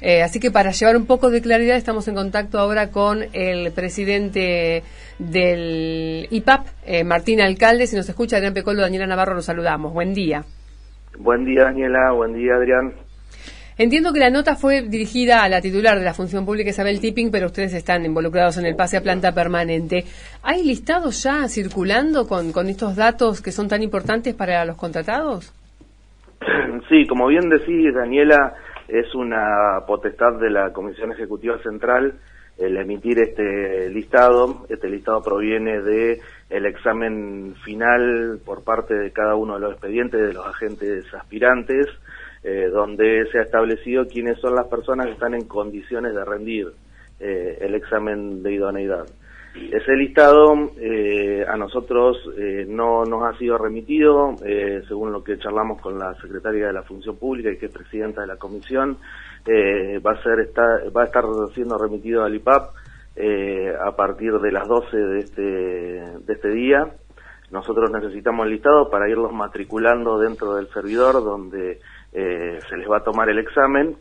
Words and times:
Eh, 0.00 0.22
así 0.22 0.40
que 0.40 0.50
para 0.50 0.70
llevar 0.70 0.96
un 0.96 1.06
poco 1.06 1.30
de 1.30 1.42
claridad 1.42 1.76
estamos 1.76 2.08
en 2.08 2.14
contacto 2.14 2.58
ahora 2.58 2.90
con 2.90 3.24
el 3.32 3.72
presidente 3.72 4.82
del 5.18 6.26
IPAP, 6.30 6.66
eh, 6.86 7.04
Martín 7.04 7.40
Alcalde. 7.40 7.86
Si 7.86 7.96
nos 7.96 8.08
escucha 8.08 8.36
Adrián 8.36 8.54
Pecolo, 8.54 8.80
Daniela 8.80 9.06
Navarro, 9.06 9.34
nos 9.34 9.44
saludamos. 9.44 9.92
Buen 9.92 10.14
día. 10.14 10.42
Buen 11.18 11.44
día, 11.44 11.64
Daniela. 11.64 12.12
Buen 12.12 12.34
día, 12.34 12.54
Adrián. 12.54 12.94
Entiendo 13.76 14.12
que 14.12 14.20
la 14.20 14.28
nota 14.28 14.56
fue 14.56 14.82
dirigida 14.82 15.42
a 15.42 15.48
la 15.48 15.62
titular 15.62 15.98
de 15.98 16.04
la 16.04 16.12
Función 16.12 16.44
Pública, 16.44 16.68
Isabel 16.68 17.00
Tipping, 17.00 17.30
pero 17.30 17.46
ustedes 17.46 17.72
están 17.72 18.04
involucrados 18.04 18.58
en 18.58 18.66
el 18.66 18.76
pase 18.76 18.98
a 18.98 19.00
planta 19.00 19.32
permanente. 19.32 20.04
¿Hay 20.42 20.64
listados 20.64 21.22
ya 21.22 21.48
circulando 21.48 22.26
con, 22.26 22.52
con 22.52 22.68
estos 22.68 22.94
datos 22.94 23.40
que 23.40 23.52
son 23.52 23.68
tan 23.68 23.82
importantes 23.82 24.34
para 24.34 24.66
los 24.66 24.76
contratados? 24.76 25.54
Sí, 26.90 27.06
como 27.06 27.28
bien 27.28 27.48
decís, 27.48 27.94
Daniela, 27.94 28.54
es 28.92 29.14
una 29.14 29.84
potestad 29.86 30.38
de 30.40 30.50
la 30.50 30.72
Comisión 30.72 31.12
Ejecutiva 31.12 31.58
Central 31.62 32.14
el 32.58 32.76
emitir 32.76 33.18
este 33.18 33.88
listado. 33.88 34.66
Este 34.68 34.88
listado 34.88 35.22
proviene 35.22 35.80
de 35.80 36.20
el 36.50 36.66
examen 36.66 37.54
final 37.64 38.40
por 38.44 38.62
parte 38.64 38.94
de 38.94 39.12
cada 39.12 39.34
uno 39.34 39.54
de 39.54 39.60
los 39.60 39.72
expedientes 39.72 40.20
de 40.20 40.34
los 40.34 40.46
agentes 40.46 41.12
aspirantes 41.14 41.86
eh, 42.42 42.68
donde 42.72 43.26
se 43.30 43.38
ha 43.38 43.42
establecido 43.42 44.06
quiénes 44.06 44.38
son 44.40 44.54
las 44.54 44.66
personas 44.68 45.06
que 45.06 45.12
están 45.12 45.34
en 45.34 45.46
condiciones 45.46 46.14
de 46.14 46.24
rendir 46.24 46.68
eh, 47.18 47.58
el 47.60 47.74
examen 47.74 48.42
de 48.42 48.52
idoneidad. 48.52 49.06
Ese 49.54 49.96
listado 49.96 50.54
eh, 50.78 51.44
a 51.46 51.56
nosotros 51.56 52.16
no 52.68 53.04
nos 53.04 53.24
ha 53.24 53.36
sido 53.36 53.58
remitido, 53.58 54.36
según 54.86 55.12
lo 55.12 55.24
que 55.24 55.38
charlamos 55.38 55.80
con 55.80 55.98
la 55.98 56.14
secretaria 56.14 56.68
de 56.68 56.72
la 56.72 56.82
Función 56.82 57.16
Pública 57.16 57.50
y 57.50 57.58
que 57.58 57.66
es 57.66 57.72
presidenta 57.72 58.20
de 58.20 58.28
la 58.28 58.36
comisión, 58.36 58.98
va 59.48 60.12
a 60.12 60.22
ser 60.22 60.52
va 60.96 61.02
a 61.02 61.06
estar 61.06 61.24
siendo 61.52 61.76
remitido 61.78 62.22
al 62.22 62.34
IPAP 62.36 62.70
a 63.84 63.96
partir 63.96 64.34
de 64.34 64.52
las 64.52 64.68
12 64.68 64.96
de 64.96 65.18
este 65.18 65.42
de 65.42 66.32
este 66.32 66.48
día. 66.50 66.86
Nosotros 67.50 67.90
necesitamos 67.90 68.46
el 68.46 68.52
listado 68.52 68.88
para 68.90 69.08
irlos 69.08 69.32
matriculando 69.32 70.18
dentro 70.18 70.54
del 70.54 70.68
servidor 70.68 71.14
donde 71.24 71.80
eh, 72.12 72.58
se 72.68 72.76
les 72.76 72.88
va 72.88 72.98
a 72.98 73.04
tomar 73.04 73.28
el 73.28 73.40
examen 73.40 73.96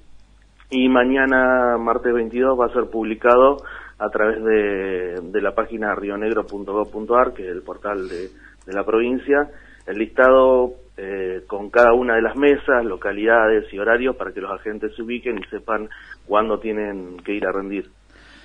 y 0.69 0.87
mañana, 0.87 1.77
martes 1.79 2.13
22, 2.13 2.59
va 2.59 2.67
a 2.67 2.73
ser 2.73 2.91
publicado 2.91 3.57
a 3.99 4.09
través 4.09 4.43
de, 4.43 5.41
la 5.41 5.53
página 5.53 5.93
rionegro.gov.ar, 5.93 7.33
que 7.33 7.43
es 7.43 7.49
el 7.49 7.61
portal 7.61 8.07
de, 8.07 8.29
la 8.67 8.85
provincia, 8.85 9.49
el 9.85 9.97
listado 9.97 10.73
eh, 10.95 11.41
con 11.47 11.69
cada 11.69 11.93
una 11.93 12.15
de 12.15 12.21
las 12.21 12.35
mesas, 12.35 12.85
localidades 12.85 13.71
y 13.73 13.79
horarios 13.79 14.15
para 14.15 14.31
que 14.31 14.41
los 14.41 14.51
agentes 14.51 14.95
se 14.95 15.01
ubiquen 15.01 15.39
y 15.39 15.49
sepan 15.49 15.89
cuándo 16.25 16.59
tienen 16.59 17.17
que 17.17 17.33
ir 17.33 17.45
a 17.45 17.51
rendir. 17.51 17.89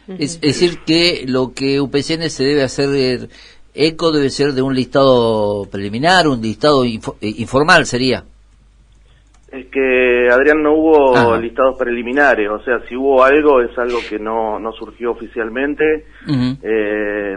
Es, 0.07 0.41
decir, 0.41 0.81
que 0.85 1.25
lo 1.27 1.53
que 1.55 1.81
UPCN 1.81 2.29
se 2.29 2.45
debe 2.45 2.63
hacer 2.63 2.89
eh, 2.95 3.29
eco 3.75 4.13
debe 4.13 4.31
ser 4.31 4.53
de 4.53 4.63
un 4.63 4.75
listado 4.75 5.67
preliminar, 5.71 6.29
un 6.29 6.41
listado 6.41 6.85
informal 6.85 7.87
sería. 7.87 8.25
Es 9.55 9.67
que, 9.67 10.29
Adrián, 10.33 10.65
no 10.65 10.73
hubo 10.73 11.37
listados 11.37 11.79
preliminares, 11.79 12.51
o 12.51 12.59
sea, 12.65 12.81
si 12.89 12.97
hubo 12.97 13.23
algo, 13.23 13.61
es 13.61 13.79
algo 13.79 13.99
que 14.09 14.19
no, 14.19 14.59
no 14.59 14.73
surgió 14.73 15.13
oficialmente. 15.13 16.07
eh, 16.61 17.37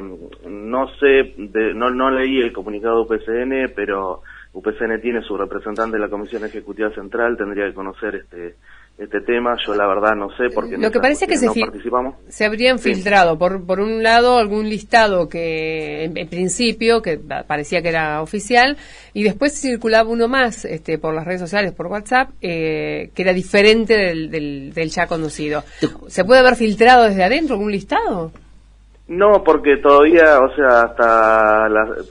no 0.49 0.87
sé, 0.99 1.35
no, 1.75 1.91
no 1.91 2.09
leí 2.09 2.39
el 2.39 2.51
comunicado 2.51 2.95
de 2.95 3.01
UPCN, 3.01 3.73
pero 3.75 4.23
UPCN 4.51 4.99
tiene 4.99 5.21
su 5.21 5.37
representante 5.37 5.97
en 5.97 6.01
la 6.01 6.09
Comisión 6.09 6.43
Ejecutiva 6.43 6.89
Central, 6.89 7.37
tendría 7.37 7.67
que 7.67 7.75
conocer 7.75 8.15
este 8.15 8.55
este 8.97 9.21
tema, 9.21 9.55
yo 9.63 9.75
la 9.75 9.85
verdad 9.85 10.15
no 10.15 10.29
sé 10.31 10.49
porque 10.53 10.75
lo 10.75 10.89
que 10.89 10.99
parece 10.99 11.27
que 11.27 11.37
se, 11.37 11.47
participamos. 11.47 12.15
se 12.29 12.45
habrían 12.45 12.79
filtrado 12.79 13.37
por 13.37 13.63
por 13.63 13.79
un 13.79 14.01
lado 14.01 14.39
algún 14.39 14.67
listado 14.69 15.29
que 15.29 16.05
en, 16.05 16.27
principio 16.27 17.03
que 17.03 17.19
parecía 17.19 17.83
que 17.83 17.89
era 17.89 18.23
oficial 18.23 18.75
y 19.13 19.23
después 19.23 19.53
circulaba 19.53 20.09
uno 20.09 20.27
más 20.27 20.65
este 20.65 20.97
por 20.97 21.13
las 21.13 21.25
redes 21.25 21.41
sociales 21.41 21.73
por 21.73 21.85
WhatsApp 21.87 22.31
eh, 22.41 23.11
que 23.13 23.21
era 23.21 23.33
diferente 23.33 23.93
del, 23.93 24.31
del, 24.73 24.89
ya 24.89 25.05
conocido. 25.05 25.63
Se 26.07 26.25
puede 26.25 26.39
haber 26.39 26.55
filtrado 26.55 27.03
desde 27.03 27.23
adentro 27.23 27.53
algún 27.53 27.71
listado 27.71 28.31
no 29.09 29.43
porque 29.43 29.77
todavía 29.77 30.39
o 30.39 30.55
sea 30.55 30.81
hasta 30.81 31.67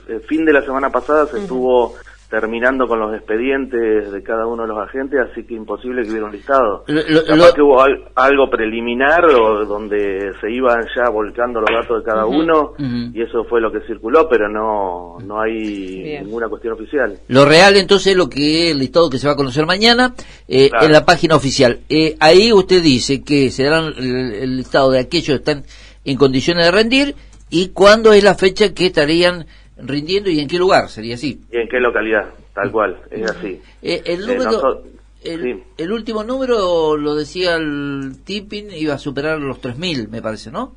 el 0.07 0.21
fin 0.21 0.45
de 0.45 0.53
la 0.53 0.61
semana 0.61 0.89
pasada 0.89 1.27
se 1.27 1.39
estuvo 1.39 1.95
terminando 2.29 2.87
con 2.87 2.99
los 2.99 3.15
expedientes 3.15 4.11
de 4.11 4.23
cada 4.23 4.45
uno 4.45 4.63
de 4.63 4.67
los 4.67 4.77
agentes, 4.77 5.19
así 5.31 5.45
que 5.45 5.53
imposible 5.53 6.03
que 6.03 6.09
hubiera 6.09 6.25
un 6.25 6.33
listado. 6.33 6.83
Lo, 6.87 7.53
que 7.53 7.61
hubo 7.61 7.81
algo 8.15 8.49
preliminar 8.49 9.25
o 9.25 9.65
donde 9.65 10.33
se 10.41 10.51
iban 10.51 10.85
ya 10.95 11.09
volcando 11.09 11.61
los 11.61 11.69
datos 11.69 12.03
de 12.03 12.09
cada 12.09 12.25
uno 12.25 12.73
y 13.13 13.21
eso 13.21 13.45
fue 13.45 13.61
lo 13.61 13.71
que 13.71 13.79
circuló, 13.87 14.27
pero 14.29 14.49
no 14.49 15.17
no 15.25 15.41
hay 15.41 16.19
ninguna 16.21 16.49
cuestión 16.49 16.73
oficial. 16.73 17.17
Lo 17.29 17.45
real 17.45 17.77
entonces 17.77 18.11
es 18.11 18.17
lo 18.17 18.29
que 18.29 18.71
el 18.71 18.79
listado 18.79 19.09
que 19.09 19.19
se 19.19 19.27
va 19.27 19.33
a 19.33 19.37
conocer 19.37 19.65
mañana 19.65 20.13
eh, 20.47 20.69
en 20.81 20.91
la 20.91 21.05
página 21.05 21.35
oficial. 21.35 21.79
Eh, 21.87 22.17
ahí 22.19 22.51
usted 22.51 22.81
dice 22.81 23.23
que 23.23 23.51
se 23.51 23.63
dará 23.63 23.87
el, 23.87 24.57
listado 24.57 24.91
de 24.91 24.99
aquellos 24.99 25.27
que 25.27 25.51
están 25.51 25.63
en 26.03 26.17
condiciones 26.17 26.65
de 26.65 26.71
rendir 26.71 27.15
y 27.49 27.69
cuándo 27.69 28.11
es 28.11 28.23
la 28.23 28.35
fecha 28.35 28.73
que 28.73 28.87
estarían 28.87 29.45
rindiendo 29.79 30.29
y 30.29 30.39
en 30.39 30.47
qué 30.47 30.57
lugar, 30.57 30.89
sería 30.89 31.15
así. 31.15 31.41
Y 31.51 31.57
en 31.57 31.67
qué 31.67 31.79
localidad, 31.79 32.29
tal 32.53 32.71
cual, 32.71 32.99
es 33.11 33.29
así. 33.29 33.61
Eh, 33.81 34.01
el 34.05 34.23
eh, 34.23 34.35
número, 34.35 34.83
el, 35.23 35.91
último 35.91 36.23
número, 36.23 36.95
lo 36.97 37.15
decía 37.15 37.55
el 37.55 38.23
tipping, 38.23 38.71
iba 38.71 38.93
a 38.93 38.97
superar 38.97 39.39
los 39.39 39.61
3.000, 39.61 40.09
me 40.09 40.21
parece, 40.21 40.51
¿no? 40.51 40.73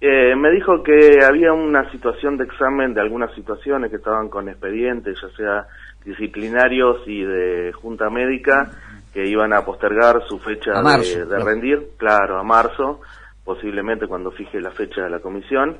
Eh, 0.00 0.34
me 0.34 0.50
dijo 0.50 0.82
que 0.82 1.24
había 1.24 1.52
una 1.52 1.88
situación 1.92 2.36
de 2.36 2.44
examen 2.44 2.92
de 2.92 3.00
algunas 3.00 3.32
situaciones 3.36 3.90
que 3.90 3.98
estaban 3.98 4.28
con 4.28 4.48
expedientes, 4.48 5.16
ya 5.22 5.36
sea 5.36 5.66
disciplinarios 6.04 7.06
y 7.06 7.22
de 7.22 7.72
junta 7.72 8.10
médica, 8.10 8.70
que 9.14 9.28
iban 9.28 9.52
a 9.52 9.64
postergar 9.64 10.22
su 10.28 10.38
fecha 10.38 10.72
de, 10.82 11.38
rendir, 11.38 11.90
claro, 11.98 12.40
a 12.40 12.42
marzo, 12.42 13.00
posiblemente 13.44 14.06
cuando 14.06 14.30
fije 14.30 14.60
la 14.60 14.70
fecha 14.70 15.02
de 15.02 15.10
la 15.10 15.20
comisión, 15.20 15.76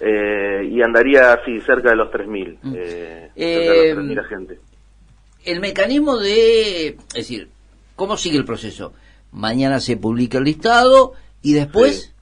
eh, 0.00 0.68
y 0.70 0.82
andaría 0.82 1.32
así 1.32 1.60
cerca 1.60 1.90
de 1.90 1.96
los 1.96 2.10
3.000, 2.10 2.58
eh, 2.74 3.30
eh, 3.34 3.94
cerca 3.94 4.20
agentes. 4.20 4.60
El 5.44 5.60
mecanismo 5.60 6.18
de, 6.18 6.88
es 6.88 7.14
decir, 7.14 7.48
¿cómo 7.94 8.16
sigue 8.16 8.36
el 8.36 8.44
proceso? 8.44 8.92
Mañana 9.32 9.80
se 9.80 9.96
publica 9.96 10.38
el 10.38 10.44
listado 10.44 11.12
y 11.42 11.54
después... 11.54 12.12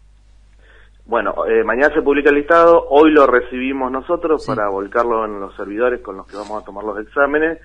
Bueno, 1.07 1.35
eh, 1.47 1.63
mañana 1.65 1.95
se 1.95 2.01
publica 2.01 2.31
el 2.31 2.37
listado, 2.37 2.87
hoy 2.89 3.11
lo 3.11 3.27
recibimos 3.27 3.93
nosotros 3.93 4.47
para 4.47 4.71
volcarlo 4.71 5.27
en 5.27 5.39
los 5.39 5.55
servidores 5.55 6.01
con 6.01 6.17
los 6.17 6.27
que 6.27 6.37
vamos 6.37 6.63
a 6.63 6.65
tomar 6.65 6.83
los 6.83 6.99
exámenes. 6.99 7.59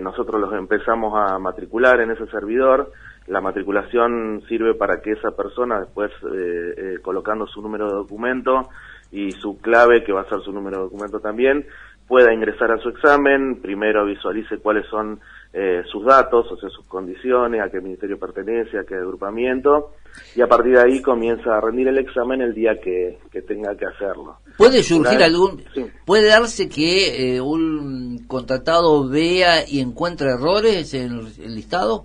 Nosotros 0.00 0.40
los 0.40 0.52
empezamos 0.54 1.14
a 1.16 1.38
matricular 1.38 2.00
en 2.00 2.10
ese 2.10 2.26
servidor. 2.26 2.90
La 3.28 3.40
matriculación 3.40 4.42
sirve 4.48 4.74
para 4.74 5.00
que 5.00 5.12
esa 5.12 5.30
persona 5.30 5.78
después, 5.78 6.10
eh, 6.34 6.74
eh, 6.76 6.98
colocando 7.00 7.46
su 7.46 7.62
número 7.62 7.86
de 7.86 7.94
documento 7.94 8.70
y 9.12 9.30
su 9.32 9.60
clave, 9.60 10.02
que 10.02 10.12
va 10.12 10.22
a 10.22 10.28
ser 10.28 10.40
su 10.40 10.52
número 10.52 10.78
de 10.78 10.82
documento 10.84 11.20
también, 11.20 11.64
pueda 12.08 12.32
ingresar 12.32 12.72
a 12.72 12.78
su 12.78 12.88
examen, 12.88 13.60
primero 13.60 14.04
visualice 14.04 14.58
cuáles 14.58 14.86
son 14.86 15.20
eh, 15.52 15.82
sus 15.90 16.04
datos, 16.04 16.50
o 16.52 16.56
sea, 16.58 16.68
sus 16.68 16.86
condiciones, 16.86 17.62
a 17.62 17.70
qué 17.70 17.80
ministerio 17.80 18.18
pertenece, 18.18 18.78
a 18.78 18.84
qué 18.84 18.96
agrupamiento, 18.96 19.92
y 20.36 20.42
a 20.42 20.46
partir 20.46 20.74
de 20.74 20.80
ahí 20.80 21.00
comienza 21.00 21.56
a 21.56 21.60
rendir 21.60 21.88
el 21.88 21.98
examen 21.98 22.42
el 22.42 22.54
día 22.54 22.78
que, 22.80 23.18
tenga 23.46 23.74
que 23.76 23.86
hacerlo. 23.86 24.36
¿Puede 24.58 24.82
surgir 24.82 25.22
algún, 25.22 25.62
puede 26.04 26.28
darse 26.28 26.68
que 26.68 27.40
un 27.40 28.24
contratado 28.26 29.08
vea 29.08 29.66
y 29.66 29.80
encuentre 29.80 30.30
errores 30.30 30.92
en 30.92 31.12
el 31.42 31.54
listado? 31.54 32.04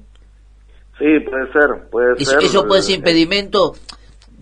Sí, 0.97 1.19
puede 1.29 1.51
ser, 1.51 1.89
puede 1.91 2.23
ser. 2.23 2.43
Eso 2.43 2.65
puede 2.65 2.81
ser 2.81 2.95
impedimento, 2.95 3.73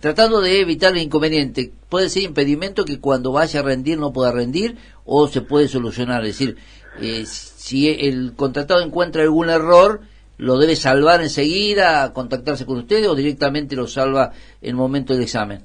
tratando 0.00 0.40
de 0.40 0.60
evitar 0.60 0.92
el 0.92 1.02
inconveniente, 1.02 1.72
puede 1.88 2.08
ser 2.08 2.22
impedimento 2.22 2.84
que 2.84 3.00
cuando 3.00 3.32
vaya 3.32 3.60
a 3.60 3.62
rendir 3.62 3.98
no 3.98 4.12
pueda 4.12 4.32
rendir 4.32 4.76
o 5.04 5.26
se 5.26 5.40
puede 5.40 5.66
solucionar. 5.66 6.22
Es 6.22 6.38
decir, 6.38 6.56
eh, 7.00 7.24
si 7.26 7.88
el 7.88 8.34
contratado 8.36 8.82
encuentra 8.82 9.22
algún 9.22 9.50
error, 9.50 10.00
lo 10.38 10.58
debe 10.58 10.76
salvar 10.76 11.20
enseguida, 11.20 12.12
contactarse 12.12 12.66
con 12.66 12.78
usted 12.78 13.08
o 13.08 13.14
directamente 13.14 13.76
lo 13.76 13.86
salva 13.86 14.30
en 14.60 14.70
el 14.70 14.76
momento 14.76 15.12
del 15.12 15.22
examen. 15.22 15.60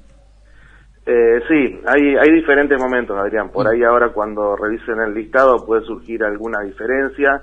Eh, 1.10 1.40
sí, 1.48 1.80
hay, 1.86 2.16
hay 2.16 2.34
diferentes 2.34 2.78
momentos, 2.78 3.16
Adrián. 3.16 3.48
Por 3.50 3.66
ahí 3.66 3.82
ahora 3.82 4.12
cuando 4.12 4.54
revisen 4.56 5.00
el 5.00 5.14
listado 5.14 5.64
puede 5.64 5.82
surgir 5.86 6.22
alguna 6.22 6.60
diferencia. 6.60 7.40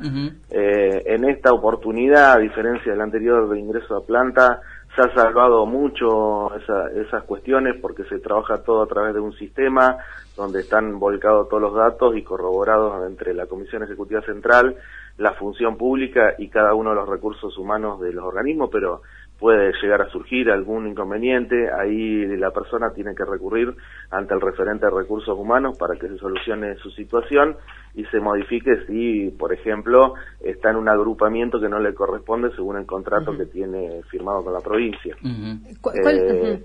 eh, 0.51 1.01
en 1.07 1.27
esta 1.27 1.51
oportunidad, 1.51 2.33
a 2.33 2.39
diferencia 2.39 2.91
del 2.91 3.01
anterior 3.01 3.49
de 3.49 3.59
ingreso 3.59 3.97
a 3.97 4.05
planta, 4.05 4.61
se 4.95 5.01
ha 5.01 5.13
salvado 5.13 5.65
mucho 5.65 6.55
esas 6.55 7.23
cuestiones 7.23 7.75
porque 7.81 8.05
se 8.05 8.19
trabaja 8.19 8.63
todo 8.63 8.81
a 8.81 8.87
través 8.87 9.13
de 9.13 9.19
un 9.19 9.33
sistema 9.33 9.97
donde 10.37 10.61
están 10.61 10.99
volcados 10.99 11.49
todos 11.49 11.61
los 11.61 11.75
datos 11.75 12.15
y 12.15 12.23
corroborados 12.23 13.05
entre 13.05 13.33
la 13.33 13.45
Comisión 13.45 13.83
Ejecutiva 13.83 14.21
Central, 14.21 14.77
la 15.17 15.33
función 15.33 15.77
pública 15.77 16.35
y 16.37 16.47
cada 16.47 16.73
uno 16.73 16.91
de 16.91 16.95
los 16.95 17.09
recursos 17.09 17.57
humanos 17.57 17.99
de 17.99 18.13
los 18.13 18.23
organismos, 18.23 18.69
pero 18.71 19.01
puede 19.45 19.73
llegar 19.79 20.01
a 20.01 20.09
surgir 20.09 20.49
algún 20.49 20.87
inconveniente, 20.87 21.71
ahí 21.71 22.25
la 22.35 22.49
persona 22.49 22.89
tiene 22.95 23.13
que 23.13 23.23
recurrir 23.23 23.75
ante 24.09 24.33
el 24.33 24.41
referente 24.41 24.87
de 24.87 24.91
recursos 24.91 25.37
humanos 25.37 25.77
para 25.77 25.99
que 25.99 26.07
se 26.07 26.17
solucione 26.17 26.77
su 26.77 26.89
situación 26.89 27.55
y 27.93 28.05
se 28.05 28.19
modifique 28.19 28.87
si, 28.87 29.29
por 29.37 29.53
ejemplo, 29.53 30.15
está 30.39 30.71
en 30.71 30.77
un 30.77 30.89
agrupamiento 30.89 31.61
que 31.61 31.69
no 31.69 31.79
le 31.79 31.93
corresponde 31.93 32.55
según 32.55 32.77
el 32.77 32.87
contrato 32.87 33.37
que 33.37 33.45
tiene 33.45 34.01
firmado 34.09 34.43
con 34.43 34.53
la 34.53 34.61
provincia. 34.61 35.15
Eh, 35.23 36.63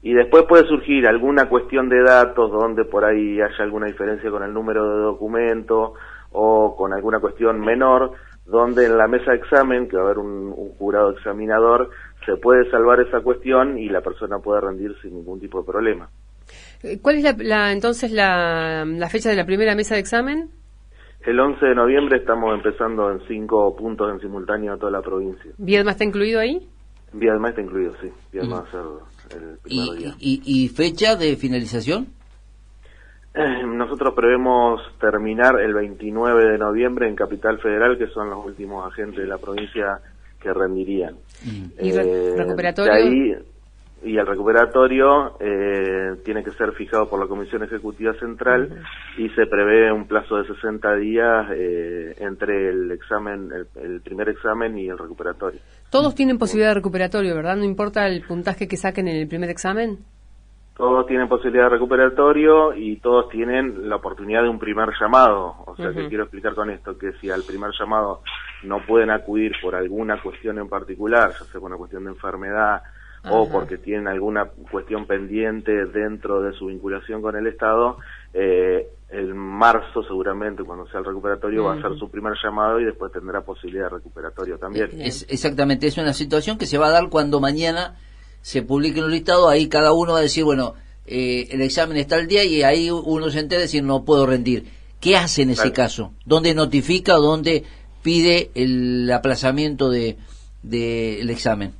y 0.00 0.14
después 0.14 0.44
puede 0.48 0.66
surgir 0.66 1.06
alguna 1.06 1.50
cuestión 1.50 1.90
de 1.90 2.02
datos 2.02 2.50
donde 2.50 2.86
por 2.86 3.04
ahí 3.04 3.38
haya 3.38 3.64
alguna 3.64 3.84
diferencia 3.84 4.30
con 4.30 4.42
el 4.42 4.54
número 4.54 4.96
de 4.96 5.02
documento 5.02 5.92
o 6.32 6.74
con 6.74 6.94
alguna 6.94 7.20
cuestión 7.20 7.60
menor, 7.60 8.12
donde 8.46 8.86
en 8.86 8.98
la 8.98 9.08
mesa 9.08 9.32
de 9.32 9.38
examen, 9.38 9.88
que 9.88 9.96
va 9.96 10.02
a 10.02 10.06
haber 10.06 10.18
un, 10.18 10.52
jurado 10.78 11.12
examinador, 11.12 11.90
se 12.26 12.36
puede 12.36 12.70
salvar 12.70 13.00
esa 13.00 13.20
cuestión 13.20 13.78
y 13.78 13.88
la 13.88 14.00
persona 14.00 14.38
puede 14.38 14.60
rendir 14.60 14.94
sin 15.02 15.14
ningún 15.14 15.40
tipo 15.40 15.60
de 15.60 15.66
problema. 15.66 16.08
Eh, 16.82 16.98
¿Cuál 17.00 17.16
es 17.16 17.38
la, 17.38 17.72
entonces 17.72 18.12
la, 18.12 18.84
fecha 19.10 19.30
de 19.30 19.36
la 19.36 19.46
primera 19.46 19.74
mesa 19.74 19.94
de 19.94 20.00
examen? 20.00 20.50
El 21.24 21.40
11 21.40 21.64
de 21.64 21.74
noviembre 21.74 22.18
estamos 22.18 22.54
empezando 22.54 23.10
en 23.10 23.20
cinco 23.26 23.74
puntos 23.74 24.12
en 24.12 24.20
simultáneo 24.20 24.74
a 24.74 24.76
toda 24.76 24.92
la 24.92 25.00
provincia. 25.00 25.50
¿Viedma 25.56 25.92
está 25.92 26.04
incluido 26.04 26.40
ahí? 26.40 26.68
Viedma 27.14 27.48
está 27.48 27.62
incluido, 27.62 27.94
sí. 28.02 28.10
Viedma 28.30 28.60
va 28.60 28.68
a 28.68 29.28
ser 29.28 29.42
el 29.42 29.58
primer 29.58 29.98
día. 29.98 30.14
¿Y 30.18 30.68
fecha 30.68 31.16
de 31.16 31.36
finalización? 31.36 32.08
Eh, 33.34 33.62
nosotros 33.66 34.14
prevemos 34.14 34.80
terminar 35.00 35.60
el 35.60 35.74
29 35.74 36.52
de 36.52 36.58
noviembre 36.58 37.08
en 37.08 37.16
Capital 37.16 37.58
Federal, 37.58 37.98
que 37.98 38.06
son 38.08 38.30
los 38.30 38.44
últimos 38.44 38.86
agentes 38.86 39.20
de 39.20 39.26
la 39.26 39.38
provincia 39.38 39.98
que 40.40 40.52
rendirían. 40.52 41.16
¿Y 41.80 41.90
eh, 41.90 42.34
recuperatorio? 42.36 43.54
y 44.06 44.18
el 44.18 44.26
recuperatorio 44.26 45.38
eh, 45.40 46.16
tiene 46.26 46.44
que 46.44 46.50
ser 46.50 46.72
fijado 46.72 47.08
por 47.08 47.18
la 47.18 47.26
Comisión 47.26 47.62
Ejecutiva 47.62 48.12
Central 48.20 48.82
y 49.16 49.30
se 49.30 49.46
prevé 49.46 49.90
un 49.90 50.06
plazo 50.06 50.36
de 50.36 50.46
60 50.46 50.96
días 50.96 51.46
entre 52.18 52.68
el 52.68 52.90
examen, 52.90 53.48
el, 53.76 54.02
primer 54.02 54.28
examen 54.28 54.76
y 54.76 54.88
el 54.88 54.98
recuperatorio. 54.98 55.58
Todos 55.88 56.14
tienen 56.14 56.36
posibilidad 56.36 56.72
de 56.72 56.74
recuperatorio, 56.74 57.34
¿verdad? 57.34 57.56
No 57.56 57.64
importa 57.64 58.06
el 58.06 58.20
puntaje 58.20 58.68
que 58.68 58.76
saquen 58.76 59.08
en 59.08 59.16
el 59.16 59.26
primer 59.26 59.48
examen 59.48 60.00
todos 60.76 61.06
tienen 61.06 61.28
posibilidad 61.28 61.64
de 61.64 61.70
recuperatorio 61.70 62.74
y 62.74 62.96
todos 62.96 63.28
tienen 63.28 63.88
la 63.88 63.96
oportunidad 63.96 64.42
de 64.42 64.48
un 64.48 64.58
primer 64.58 64.90
llamado. 65.00 65.54
O 65.66 65.76
sea, 65.76 65.92
que 65.92 66.08
quiero 66.08 66.24
explicar 66.24 66.54
con 66.54 66.70
esto 66.70 66.98
que 66.98 67.12
si 67.20 67.30
al 67.30 67.42
primer 67.42 67.70
llamado 67.78 68.22
no 68.64 68.84
pueden 68.84 69.10
acudir 69.10 69.52
por 69.62 69.76
alguna 69.76 70.20
cuestión 70.20 70.58
en 70.58 70.68
particular, 70.68 71.30
ya 71.30 71.44
sea 71.44 71.60
por 71.60 71.70
una 71.70 71.76
cuestión 71.76 72.04
de 72.04 72.10
enfermedad 72.10 72.82
o 73.30 73.48
porque 73.48 73.78
tienen 73.78 74.08
alguna 74.08 74.50
cuestión 74.70 75.06
pendiente 75.06 75.86
dentro 75.86 76.42
de 76.42 76.52
su 76.52 76.66
vinculación 76.66 77.22
con 77.22 77.36
el 77.36 77.46
Estado, 77.46 77.96
eh, 78.34 78.86
el 79.08 79.34
marzo 79.34 80.02
seguramente 80.02 80.62
cuando 80.64 80.86
sea 80.88 81.00
el 81.00 81.06
recuperatorio 81.06 81.64
va 81.64 81.74
a 81.74 81.80
ser 81.80 81.96
su 81.98 82.10
primer 82.10 82.34
llamado 82.42 82.80
y 82.80 82.84
después 82.84 83.12
tendrá 83.12 83.40
posibilidad 83.42 83.84
de 83.84 83.96
recuperatorio 83.96 84.58
también. 84.58 84.90
Es, 85.00 85.24
exactamente, 85.30 85.86
es 85.86 85.96
una 85.96 86.12
situación 86.12 86.58
que 86.58 86.66
se 86.66 86.78
va 86.78 86.88
a 86.88 86.90
dar 86.90 87.08
cuando 87.08 87.40
mañana 87.40 87.94
se 88.44 88.60
publique 88.60 89.02
un 89.02 89.10
listado, 89.10 89.48
ahí 89.48 89.70
cada 89.70 89.94
uno 89.94 90.12
va 90.12 90.18
a 90.18 90.22
decir, 90.22 90.44
bueno, 90.44 90.74
eh, 91.06 91.48
el 91.50 91.62
examen 91.62 91.96
está 91.96 92.16
al 92.16 92.26
día 92.26 92.44
y 92.44 92.62
ahí 92.62 92.90
uno 92.90 93.30
se 93.30 93.40
entera 93.40 93.60
y 93.60 93.64
decir, 93.64 93.82
no 93.82 94.04
puedo 94.04 94.26
rendir. 94.26 94.66
¿Qué 95.00 95.16
hace 95.16 95.42
en 95.42 95.50
ese 95.50 95.72
caso? 95.72 96.12
¿Dónde 96.26 96.54
notifica 96.54 97.16
o 97.16 97.22
dónde 97.22 97.64
pide 98.02 98.50
el 98.54 99.10
aplazamiento 99.10 99.88
de 99.88 100.18
del 100.62 101.30
examen? 101.30 101.72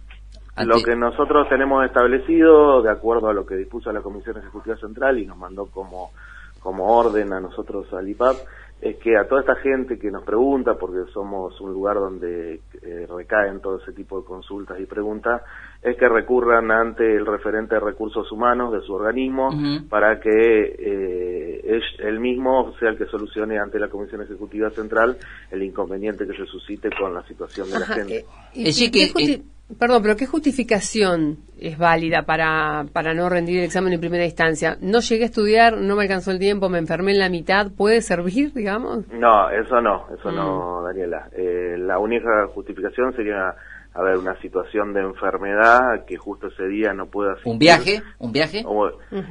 Lo 0.56 0.82
que 0.82 0.96
nosotros 0.96 1.50
tenemos 1.50 1.84
establecido, 1.84 2.80
de 2.80 2.90
acuerdo 2.90 3.28
a 3.28 3.34
lo 3.34 3.44
que 3.44 3.56
dispuso 3.56 3.92
la 3.92 4.00
Comisión 4.00 4.38
Ejecutiva 4.38 4.76
Central 4.78 5.18
y 5.18 5.26
nos 5.26 5.36
mandó 5.36 5.66
como, 5.66 6.12
como 6.60 6.96
orden 6.96 7.34
a 7.34 7.40
nosotros 7.40 7.92
al 7.92 8.08
IPAP, 8.08 8.36
es 8.80 8.96
que 8.96 9.16
a 9.16 9.26
toda 9.26 9.40
esta 9.40 9.56
gente 9.56 9.98
que 9.98 10.10
nos 10.10 10.24
pregunta, 10.24 10.74
porque 10.74 11.10
somos 11.12 11.58
un 11.60 11.72
lugar 11.72 11.96
donde 11.96 12.60
eh, 12.82 13.06
recaen 13.08 13.60
todo 13.60 13.80
ese 13.80 13.92
tipo 13.92 14.20
de 14.20 14.26
consultas 14.26 14.78
y 14.78 14.84
preguntas, 14.84 15.42
es 15.82 15.96
que 15.96 16.08
recurran 16.08 16.70
ante 16.70 17.16
el 17.16 17.24
referente 17.24 17.76
de 17.76 17.80
recursos 17.80 18.30
humanos 18.30 18.72
de 18.72 18.80
su 18.82 18.92
organismo 18.92 19.50
para 19.88 20.20
que 20.20 20.30
eh, 20.30 21.80
él 21.98 22.20
mismo 22.20 22.74
sea 22.78 22.90
el 22.90 22.98
que 22.98 23.06
solucione 23.06 23.58
ante 23.58 23.78
la 23.78 23.88
Comisión 23.88 24.22
Ejecutiva 24.22 24.70
Central 24.70 25.16
el 25.50 25.62
inconveniente 25.62 26.26
que 26.26 26.34
se 26.34 26.46
suscite 26.46 26.90
con 26.98 27.14
la 27.14 27.22
situación 27.26 27.70
de 27.70 27.78
la 27.78 27.86
gente. 27.86 28.18
Eh, 28.18 28.24
y, 28.54 28.90
que, 28.90 29.42
Perdón, 29.78 30.02
pero 30.02 30.16
¿qué 30.16 30.26
justificación 30.26 31.38
es 31.58 31.78
válida 31.78 32.22
para, 32.22 32.84
para 32.92 33.14
no 33.14 33.30
rendir 33.30 33.58
el 33.58 33.64
examen 33.64 33.94
en 33.94 34.00
primera 34.00 34.24
instancia? 34.24 34.76
No 34.82 35.00
llegué 35.00 35.22
a 35.24 35.26
estudiar, 35.26 35.78
no 35.78 35.96
me 35.96 36.02
alcanzó 36.02 36.32
el 36.32 36.38
tiempo, 36.38 36.68
me 36.68 36.78
enfermé 36.78 37.12
en 37.12 37.18
la 37.18 37.30
mitad, 37.30 37.68
¿puede 37.74 38.02
servir, 38.02 38.52
digamos? 38.54 39.08
No, 39.08 39.48
eso 39.50 39.80
no, 39.80 40.06
eso 40.14 40.30
no, 40.30 40.80
mm. 40.80 40.84
Daniela. 40.84 41.28
Eh, 41.32 41.76
la 41.78 41.98
única 41.98 42.46
justificación 42.48 43.14
sería 43.16 43.54
a 43.94 44.02
ver, 44.02 44.18
una 44.18 44.36
situación 44.40 44.92
de 44.92 45.00
enfermedad 45.02 46.04
que 46.04 46.16
justo 46.16 46.48
ese 46.48 46.66
día 46.66 46.92
no 46.92 47.06
puede 47.06 47.32
hacer. 47.32 47.46
¿Un 47.46 47.58
viaje? 47.60 48.02
¿Un 48.18 48.32
viaje? 48.32 48.64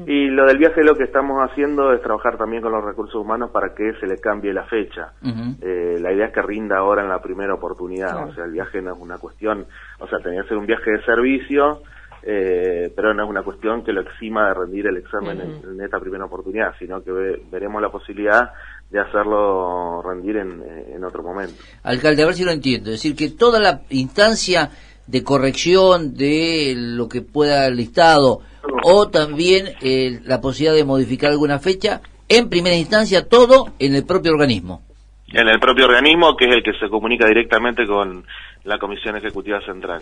Y 0.08 0.28
lo 0.30 0.46
del 0.46 0.58
viaje 0.58 0.84
lo 0.84 0.96
que 0.96 1.04
estamos 1.04 1.38
haciendo 1.50 1.92
es 1.92 2.02
trabajar 2.02 2.38
también 2.38 2.62
con 2.62 2.72
los 2.72 2.84
recursos 2.84 3.16
humanos 3.16 3.52
para 3.52 3.76
que 3.76 3.94
se 4.00 4.08
le 4.08 4.20
cambie 4.20 4.54
la 4.54 4.64
fecha. 4.64 5.12
Eh, 5.62 5.98
la 6.00 6.14
idea 6.14 6.28
es 6.28 6.34
que 6.34 6.42
rinda 6.42 6.78
ahora 6.78 7.04
en 7.04 7.10
la 7.10 7.22
primera 7.22 7.54
oportunidad, 7.54 8.30
o 8.30 8.34
sea, 8.34 8.46
el 8.46 8.52
viaje 8.52 8.82
no 8.82 8.94
es 8.94 9.00
una 9.00 9.18
cuestión, 9.18 9.66
o 10.00 10.08
sea, 10.08 10.20
tenía 10.20 10.44
que 10.44 10.50
ser 10.50 10.58
un 10.58 10.66
viaje 10.66 10.92
de 10.92 11.04
servicio, 11.04 11.82
eh, 12.26 12.90
pero 12.96 13.14
no 13.14 13.24
es 13.26 13.30
una 13.30 13.44
cuestión 13.44 13.84
que 13.84 13.92
lo 13.92 14.00
exima 14.00 14.48
de 14.48 14.54
rendir 14.54 14.88
el 14.88 14.96
examen 14.96 15.42
en, 15.42 15.82
esta 15.82 16.00
primera 16.00 16.24
oportunidad, 16.24 16.74
sino 16.80 17.04
que 17.04 17.12
veremos 17.52 17.82
la 17.82 17.92
posibilidad 17.92 18.54
de 18.94 19.00
hacerlo 19.00 20.04
rendir 20.04 20.38
en, 20.38 21.04
otro 21.04 21.24
momento. 21.24 21.56
Alcalde, 21.82 22.22
a 22.22 22.28
ver 22.28 22.36
si 22.36 22.46
lo 22.46 22.52
entiendo, 22.52 22.92
es 22.92 23.02
decir, 23.02 23.16
que 23.16 23.36
toda 23.36 23.60
la 23.60 23.82
instancia 23.90 24.70
de 25.08 25.24
corrección 25.24 26.14
de 26.14 26.76
lo 26.78 27.10
que 27.10 27.24
pueda 27.24 27.66
el 27.66 27.76
listado 27.76 28.42
o 28.84 29.10
también 29.10 29.66
eh, 29.82 30.20
la 30.26 30.40
posibilidad 30.40 30.76
de 30.76 30.86
modificar 30.86 31.32
alguna 31.32 31.58
fecha, 31.58 32.02
en 32.30 32.50
primera 32.50 32.76
instancia 32.76 33.28
todo 33.28 33.74
en 33.80 33.96
el 33.96 34.06
propio 34.06 34.32
organismo. 34.32 34.84
En 35.34 35.48
el 35.48 35.60
propio 35.60 35.86
organismo, 35.86 36.38
que 36.38 36.46
es 36.46 36.54
el 36.54 36.64
que 36.64 36.74
se 36.80 36.88
comunica 36.88 37.28
directamente 37.28 37.88
con 37.88 38.24
la 38.64 38.78
Comisión 38.78 39.18
Ejecutiva 39.18 39.60
Central. 39.66 40.02